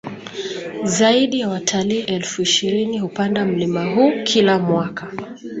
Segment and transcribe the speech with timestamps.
[0.83, 5.11] Zaidi ya watalii elfu ishirini hupanda mlima huu kila mwaka